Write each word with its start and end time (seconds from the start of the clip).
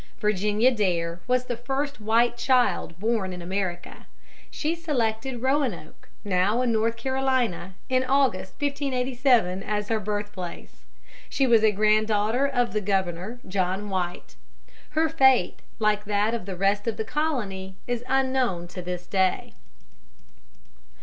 Virginia 0.19 0.71
Dare 0.71 1.19
was 1.27 1.45
the 1.45 1.55
first 1.55 2.01
white 2.01 2.35
child 2.35 2.97
born 2.97 3.33
in 3.33 3.39
America. 3.39 4.07
She 4.49 4.73
selected 4.73 5.43
Roanoke, 5.43 6.09
now 6.25 6.63
in 6.63 6.71
North 6.73 6.97
Carolina, 6.97 7.75
in 7.87 8.03
August, 8.03 8.53
1587, 8.53 9.61
as 9.61 9.89
her 9.89 9.99
birthplace. 9.99 10.85
She 11.29 11.45
was 11.45 11.63
a 11.63 11.71
grand 11.71 12.07
daughter 12.07 12.47
of 12.47 12.73
the 12.73 12.81
Governor, 12.81 13.39
John 13.47 13.91
White. 13.91 14.37
Her 14.89 15.07
fate, 15.07 15.59
like 15.77 16.05
that 16.05 16.33
of 16.33 16.47
the 16.47 16.55
rest 16.55 16.87
of 16.87 16.97
the 16.97 17.05
colony, 17.05 17.75
is 17.85 18.03
unknown 18.09 18.67
to 18.69 18.81
this 18.81 19.05
day. 19.05 19.53